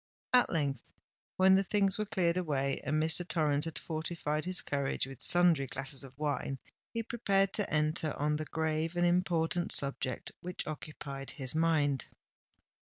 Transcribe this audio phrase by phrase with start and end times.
[0.33, 0.81] At length,
[1.37, 3.23] when the things were cleared away and Mr.
[3.27, 6.57] Torrens had fortified his courage with sundry glasses of wine,
[6.91, 12.07] he prepared to enter on the grave and important subject which occupied his mind.